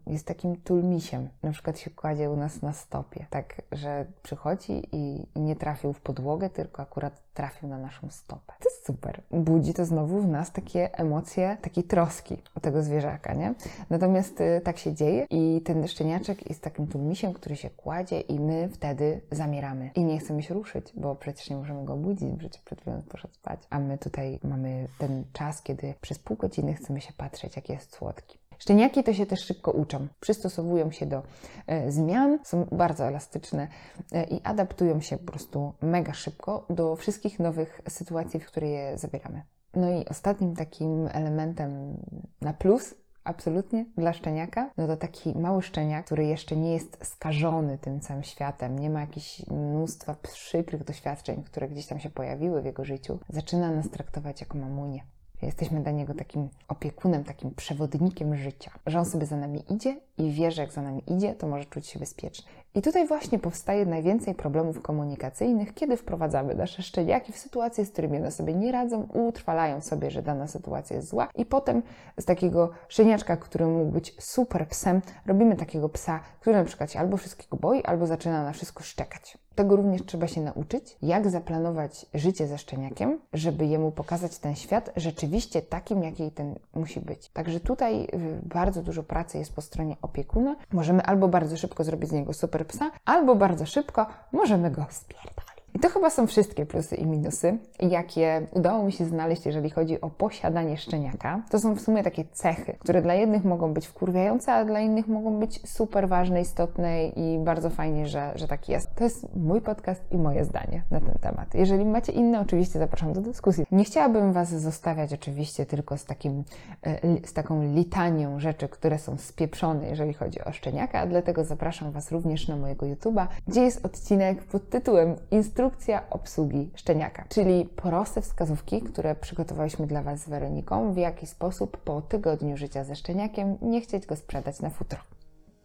jest 0.06 0.26
takim 0.26 0.56
tulmisiem. 0.56 1.28
Na 1.42 1.52
przykład 1.52 1.78
się 1.78 1.90
kładzie 1.90 2.30
u 2.30 2.36
nas 2.36 2.62
na 2.62 2.72
stopie, 2.72 3.26
tak, 3.30 3.62
że 3.72 4.06
przychodzi 4.22 4.82
i 4.92 5.26
nie 5.36 5.56
trafił 5.56 5.92
w 5.92 6.00
podłogę, 6.00 6.50
tylko 6.50 6.82
akurat 6.82 7.25
trafił 7.36 7.68
na 7.68 7.78
naszą 7.78 8.10
stopę. 8.10 8.52
To 8.58 8.68
jest 8.68 8.86
super. 8.86 9.22
Budzi 9.30 9.74
to 9.74 9.84
znowu 9.84 10.20
w 10.20 10.28
nas 10.28 10.52
takie 10.52 10.98
emocje, 10.98 11.56
takiej 11.62 11.84
troski 11.84 12.42
o 12.54 12.60
tego 12.60 12.82
zwierzaka, 12.82 13.34
nie? 13.34 13.54
Natomiast 13.90 14.40
y, 14.40 14.60
tak 14.64 14.78
się 14.78 14.94
dzieje 14.94 15.26
i 15.30 15.62
ten 15.64 15.88
szczeniaczek 15.88 16.48
jest 16.48 16.62
takim 16.62 16.86
tulmisiem, 16.86 17.32
który 17.32 17.56
się 17.56 17.70
kładzie 17.70 18.20
i 18.20 18.40
my 18.40 18.68
wtedy 18.68 19.20
zamieramy. 19.30 19.90
I 19.94 20.04
nie 20.04 20.18
chcemy 20.18 20.42
się 20.42 20.54
ruszyć, 20.54 20.92
bo 20.94 21.14
przecież 21.14 21.50
nie 21.50 21.56
możemy 21.56 21.84
go 21.84 21.96
budzić, 21.96 22.38
przecież 22.38 22.62
przed 22.62 22.80
chwilą 22.80 23.02
poszedł 23.08 23.34
spać. 23.34 23.60
A 23.70 23.78
my 23.78 23.98
tutaj 23.98 24.38
mamy 24.42 24.88
ten 24.98 25.24
czas, 25.32 25.62
kiedy 25.62 25.94
przez 26.00 26.18
pół 26.18 26.36
godziny 26.36 26.74
chcemy 26.74 27.00
się 27.00 27.12
patrzeć, 27.12 27.56
jak 27.56 27.68
jest 27.68 27.92
słodki. 27.92 28.45
Szczeniaki 28.58 29.04
to 29.04 29.12
się 29.12 29.26
też 29.26 29.40
szybko 29.40 29.70
uczą, 29.70 30.06
przystosowują 30.20 30.90
się 30.90 31.06
do 31.06 31.22
e, 31.66 31.92
zmian, 31.92 32.38
są 32.44 32.64
bardzo 32.72 33.04
elastyczne 33.04 33.68
e, 34.12 34.24
i 34.24 34.40
adaptują 34.44 35.00
się 35.00 35.18
po 35.18 35.24
prostu 35.32 35.72
mega 35.82 36.14
szybko 36.14 36.66
do 36.70 36.96
wszystkich 36.96 37.38
nowych 37.38 37.80
sytuacji, 37.88 38.40
w 38.40 38.46
które 38.46 38.68
je 38.68 38.98
zabieramy. 38.98 39.42
No 39.74 39.90
i 39.90 40.04
ostatnim 40.08 40.56
takim 40.56 41.08
elementem 41.12 41.96
na 42.40 42.52
plus 42.52 42.94
absolutnie 43.24 43.86
dla 43.96 44.12
szczeniaka, 44.12 44.70
no 44.76 44.86
to 44.86 44.96
taki 44.96 45.38
mały 45.38 45.62
szczeniak, 45.62 46.06
który 46.06 46.24
jeszcze 46.24 46.56
nie 46.56 46.72
jest 46.72 47.06
skażony 47.06 47.78
tym 47.78 48.00
całym 48.00 48.22
światem, 48.22 48.78
nie 48.78 48.90
ma 48.90 49.00
jakichś 49.00 49.46
mnóstwa 49.46 50.14
przykrych 50.14 50.84
doświadczeń, 50.84 51.42
które 51.42 51.68
gdzieś 51.68 51.86
tam 51.86 52.00
się 52.00 52.10
pojawiły 52.10 52.62
w 52.62 52.64
jego 52.64 52.84
życiu, 52.84 53.18
zaczyna 53.28 53.70
nas 53.70 53.90
traktować 53.90 54.40
jako 54.40 54.58
mamunię 54.58 55.00
Jesteśmy 55.42 55.80
dla 55.80 55.92
niego 55.92 56.14
takim 56.14 56.48
opiekunem, 56.68 57.24
takim 57.24 57.50
przewodnikiem 57.54 58.36
życia, 58.36 58.70
że 58.86 58.98
on 58.98 59.04
sobie 59.04 59.26
za 59.26 59.36
nami 59.36 59.64
idzie 59.68 60.00
i 60.18 60.32
wie, 60.32 60.50
że 60.50 60.62
jak 60.62 60.72
za 60.72 60.82
nami 60.82 61.02
idzie, 61.06 61.34
to 61.34 61.46
może 61.46 61.64
czuć 61.64 61.86
się 61.86 61.98
bezpiecznie. 61.98 62.50
I 62.74 62.82
tutaj 62.82 63.06
właśnie 63.06 63.38
powstaje 63.38 63.86
najwięcej 63.86 64.34
problemów 64.34 64.82
komunikacyjnych, 64.82 65.74
kiedy 65.74 65.96
wprowadzamy 65.96 66.54
nasze 66.54 66.82
szczeniaki 66.82 67.32
w 67.32 67.38
sytuacje, 67.38 67.84
z 67.84 67.90
którymi 67.90 68.18
one 68.18 68.30
sobie 68.30 68.54
nie 68.54 68.72
radzą, 68.72 69.08
utrwalają 69.28 69.80
sobie, 69.80 70.10
że 70.10 70.22
dana 70.22 70.46
sytuacja 70.46 70.96
jest 70.96 71.08
zła, 71.08 71.28
i 71.34 71.46
potem 71.46 71.82
z 72.16 72.24
takiego 72.24 72.70
szczeniaczka, 72.88 73.36
który 73.36 73.66
mógł 73.66 73.90
być 73.90 74.14
super 74.18 74.68
psem, 74.68 75.00
robimy 75.26 75.56
takiego 75.56 75.88
psa, 75.88 76.20
który 76.40 76.56
na 76.56 76.64
przykład 76.64 76.92
się 76.92 76.98
albo 76.98 77.16
wszystkiego 77.16 77.56
boi, 77.56 77.82
albo 77.82 78.06
zaczyna 78.06 78.44
na 78.44 78.52
wszystko 78.52 78.82
szczekać. 78.82 79.38
Tego 79.56 79.76
również 79.76 80.02
trzeba 80.06 80.28
się 80.28 80.40
nauczyć, 80.40 80.96
jak 81.02 81.30
zaplanować 81.30 82.06
życie 82.14 82.46
ze 82.46 82.58
szczeniakiem, 82.58 83.18
żeby 83.32 83.66
jemu 83.66 83.90
pokazać 83.90 84.38
ten 84.38 84.54
świat 84.54 84.90
rzeczywiście 84.96 85.62
takim, 85.62 86.02
jaki 86.02 86.30
ten 86.30 86.54
musi 86.74 87.00
być. 87.00 87.28
Także 87.28 87.60
tutaj 87.60 88.04
y, 88.04 88.08
bardzo 88.42 88.82
dużo 88.82 89.02
pracy 89.02 89.38
jest 89.38 89.54
po 89.54 89.60
stronie 89.60 89.96
opiekuna. 90.02 90.56
Możemy 90.72 91.02
albo 91.02 91.28
bardzo 91.28 91.56
szybko 91.56 91.84
zrobić 91.84 92.10
z 92.10 92.12
niego 92.12 92.32
super 92.32 92.66
psa, 92.66 92.90
albo 93.04 93.34
bardzo 93.34 93.66
szybko 93.66 94.06
możemy 94.32 94.70
go 94.70 94.86
spierdolić. 94.90 95.45
I 95.76 95.78
to 95.78 95.88
chyba 95.88 96.10
są 96.10 96.26
wszystkie 96.26 96.66
plusy 96.66 96.96
i 96.96 97.06
minusy, 97.06 97.58
jakie 97.80 98.46
udało 98.52 98.84
mi 98.84 98.92
się 98.92 99.04
znaleźć, 99.04 99.46
jeżeli 99.46 99.70
chodzi 99.70 100.00
o 100.00 100.10
posiadanie 100.10 100.76
szczeniaka. 100.76 101.42
To 101.50 101.58
są 101.58 101.74
w 101.74 101.80
sumie 101.80 102.02
takie 102.02 102.24
cechy, 102.32 102.76
które 102.78 103.02
dla 103.02 103.14
jednych 103.14 103.44
mogą 103.44 103.72
być 103.74 103.86
wkurwiające, 103.86 104.52
a 104.52 104.64
dla 104.64 104.80
innych 104.80 105.08
mogą 105.08 105.38
być 105.38 105.68
super 105.68 106.08
ważne, 106.08 106.40
istotne 106.40 107.06
i 107.06 107.38
bardzo 107.38 107.70
fajnie, 107.70 108.06
że, 108.06 108.32
że 108.34 108.48
tak 108.48 108.68
jest. 108.68 108.94
To 108.94 109.04
jest 109.04 109.36
mój 109.36 109.60
podcast 109.60 110.02
i 110.10 110.18
moje 110.18 110.44
zdanie 110.44 110.82
na 110.90 111.00
ten 111.00 111.14
temat. 111.20 111.54
Jeżeli 111.54 111.84
macie 111.84 112.12
inne, 112.12 112.40
oczywiście 112.40 112.78
zapraszam 112.78 113.12
do 113.12 113.20
dyskusji. 113.20 113.64
Nie 113.70 113.84
chciałabym 113.84 114.32
Was 114.32 114.48
zostawiać 114.48 115.12
oczywiście 115.12 115.66
tylko 115.66 115.98
z, 115.98 116.04
takim, 116.04 116.44
e, 116.86 117.26
z 117.26 117.32
taką 117.32 117.62
litanią 117.74 118.40
rzeczy, 118.40 118.68
które 118.68 118.98
są 118.98 119.16
spieprzone, 119.18 119.88
jeżeli 119.88 120.14
chodzi 120.14 120.44
o 120.44 120.52
szczeniaka, 120.52 121.06
dlatego 121.06 121.44
zapraszam 121.44 121.90
Was 121.90 122.12
również 122.12 122.48
na 122.48 122.56
mojego 122.56 122.86
YouTube'a, 122.86 123.26
gdzie 123.48 123.62
jest 123.62 123.86
odcinek 123.86 124.44
pod 124.44 124.70
tytułem 124.70 125.16
Instrukcja 125.30 125.65
instrukcja 125.66 126.10
obsługi 126.10 126.70
szczeniaka, 126.74 127.24
czyli 127.28 127.64
proste 127.64 128.20
wskazówki, 128.20 128.82
które 128.82 129.14
przygotowałyśmy 129.14 129.86
dla 129.86 130.02
Was 130.02 130.20
z 130.20 130.28
Weroniką, 130.28 130.92
w 130.92 130.96
jaki 130.96 131.26
sposób 131.26 131.76
po 131.76 132.02
tygodniu 132.02 132.56
życia 132.56 132.84
ze 132.84 132.96
szczeniakiem 132.96 133.58
nie 133.62 133.80
chcieć 133.80 134.06
go 134.06 134.16
sprzedać 134.16 134.60
na 134.60 134.70
futro. 134.70 134.98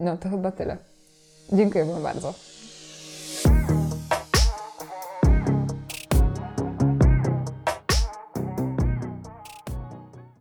No 0.00 0.16
to 0.16 0.28
chyba 0.28 0.52
tyle. 0.52 0.76
Dziękuję 1.52 1.84
Wam 1.84 2.02
bardzo. 2.02 2.34